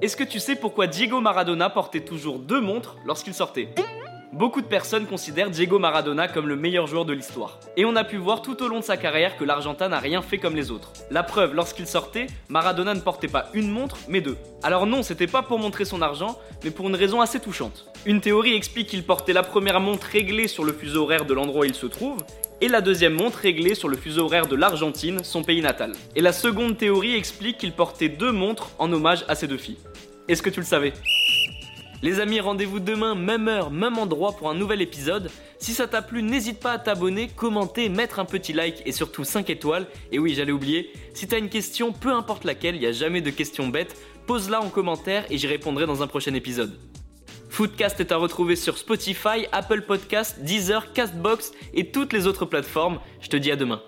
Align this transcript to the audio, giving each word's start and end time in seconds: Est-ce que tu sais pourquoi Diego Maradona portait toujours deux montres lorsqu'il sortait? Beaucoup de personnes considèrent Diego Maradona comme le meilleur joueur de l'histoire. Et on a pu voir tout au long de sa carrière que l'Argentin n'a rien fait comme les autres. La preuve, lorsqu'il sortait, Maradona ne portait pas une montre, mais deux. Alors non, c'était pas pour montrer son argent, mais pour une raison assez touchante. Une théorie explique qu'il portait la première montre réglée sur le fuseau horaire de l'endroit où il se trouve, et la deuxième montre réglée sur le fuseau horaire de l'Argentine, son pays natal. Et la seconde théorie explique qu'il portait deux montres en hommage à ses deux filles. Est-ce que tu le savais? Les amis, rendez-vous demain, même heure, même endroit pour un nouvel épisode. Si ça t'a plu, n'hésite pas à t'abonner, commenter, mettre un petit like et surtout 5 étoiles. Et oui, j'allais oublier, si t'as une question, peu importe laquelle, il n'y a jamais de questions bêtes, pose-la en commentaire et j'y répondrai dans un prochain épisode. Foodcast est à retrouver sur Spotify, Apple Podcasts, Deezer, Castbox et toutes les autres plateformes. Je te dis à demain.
Est-ce 0.00 0.16
que 0.16 0.24
tu 0.24 0.40
sais 0.40 0.56
pourquoi 0.56 0.86
Diego 0.86 1.20
Maradona 1.20 1.68
portait 1.68 2.00
toujours 2.00 2.38
deux 2.38 2.60
montres 2.60 2.96
lorsqu'il 3.04 3.34
sortait? 3.34 3.68
Beaucoup 4.32 4.60
de 4.60 4.66
personnes 4.66 5.06
considèrent 5.06 5.50
Diego 5.50 5.80
Maradona 5.80 6.28
comme 6.28 6.46
le 6.46 6.54
meilleur 6.54 6.86
joueur 6.86 7.04
de 7.04 7.12
l'histoire. 7.12 7.58
Et 7.76 7.84
on 7.84 7.96
a 7.96 8.04
pu 8.04 8.16
voir 8.16 8.42
tout 8.42 8.62
au 8.62 8.68
long 8.68 8.78
de 8.78 8.84
sa 8.84 8.96
carrière 8.96 9.36
que 9.36 9.42
l'Argentin 9.42 9.88
n'a 9.88 9.98
rien 9.98 10.22
fait 10.22 10.38
comme 10.38 10.54
les 10.54 10.70
autres. 10.70 10.92
La 11.10 11.24
preuve, 11.24 11.52
lorsqu'il 11.52 11.88
sortait, 11.88 12.28
Maradona 12.48 12.94
ne 12.94 13.00
portait 13.00 13.26
pas 13.26 13.48
une 13.54 13.72
montre, 13.72 13.96
mais 14.08 14.20
deux. 14.20 14.36
Alors 14.62 14.86
non, 14.86 15.02
c'était 15.02 15.26
pas 15.26 15.42
pour 15.42 15.58
montrer 15.58 15.84
son 15.84 16.00
argent, 16.00 16.38
mais 16.62 16.70
pour 16.70 16.88
une 16.88 16.94
raison 16.94 17.20
assez 17.20 17.40
touchante. 17.40 17.90
Une 18.06 18.20
théorie 18.20 18.54
explique 18.54 18.86
qu'il 18.86 19.02
portait 19.02 19.32
la 19.32 19.42
première 19.42 19.80
montre 19.80 20.06
réglée 20.06 20.46
sur 20.46 20.62
le 20.62 20.72
fuseau 20.72 21.02
horaire 21.02 21.24
de 21.24 21.34
l'endroit 21.34 21.62
où 21.62 21.64
il 21.64 21.74
se 21.74 21.86
trouve, 21.86 22.22
et 22.60 22.68
la 22.68 22.82
deuxième 22.82 23.14
montre 23.14 23.38
réglée 23.38 23.74
sur 23.74 23.88
le 23.88 23.96
fuseau 23.96 24.26
horaire 24.26 24.46
de 24.46 24.54
l'Argentine, 24.54 25.24
son 25.24 25.42
pays 25.42 25.60
natal. 25.60 25.92
Et 26.14 26.20
la 26.20 26.32
seconde 26.32 26.78
théorie 26.78 27.16
explique 27.16 27.58
qu'il 27.58 27.72
portait 27.72 28.08
deux 28.08 28.32
montres 28.32 28.70
en 28.78 28.92
hommage 28.92 29.24
à 29.26 29.34
ses 29.34 29.48
deux 29.48 29.58
filles. 29.58 29.78
Est-ce 30.28 30.42
que 30.42 30.50
tu 30.50 30.60
le 30.60 30.66
savais? 30.66 30.92
Les 32.02 32.18
amis, 32.18 32.40
rendez-vous 32.40 32.80
demain, 32.80 33.14
même 33.14 33.48
heure, 33.48 33.70
même 33.70 33.98
endroit 33.98 34.32
pour 34.32 34.48
un 34.48 34.54
nouvel 34.54 34.80
épisode. 34.80 35.30
Si 35.58 35.72
ça 35.72 35.86
t'a 35.86 36.00
plu, 36.00 36.22
n'hésite 36.22 36.58
pas 36.58 36.72
à 36.72 36.78
t'abonner, 36.78 37.28
commenter, 37.28 37.90
mettre 37.90 38.18
un 38.18 38.24
petit 38.24 38.54
like 38.54 38.82
et 38.86 38.92
surtout 38.92 39.24
5 39.24 39.50
étoiles. 39.50 39.86
Et 40.10 40.18
oui, 40.18 40.34
j'allais 40.34 40.52
oublier, 40.52 40.90
si 41.12 41.28
t'as 41.28 41.38
une 41.38 41.50
question, 41.50 41.92
peu 41.92 42.12
importe 42.12 42.44
laquelle, 42.44 42.76
il 42.76 42.80
n'y 42.80 42.86
a 42.86 42.92
jamais 42.92 43.20
de 43.20 43.30
questions 43.30 43.68
bêtes, 43.68 43.96
pose-la 44.26 44.62
en 44.62 44.70
commentaire 44.70 45.26
et 45.28 45.36
j'y 45.36 45.46
répondrai 45.46 45.86
dans 45.86 46.02
un 46.02 46.06
prochain 46.06 46.32
épisode. 46.32 46.78
Foodcast 47.50 48.00
est 48.00 48.12
à 48.12 48.16
retrouver 48.16 48.56
sur 48.56 48.78
Spotify, 48.78 49.46
Apple 49.52 49.82
Podcasts, 49.82 50.40
Deezer, 50.40 50.92
Castbox 50.94 51.52
et 51.74 51.90
toutes 51.90 52.14
les 52.14 52.26
autres 52.26 52.46
plateformes. 52.46 53.00
Je 53.20 53.28
te 53.28 53.36
dis 53.36 53.50
à 53.50 53.56
demain. 53.56 53.82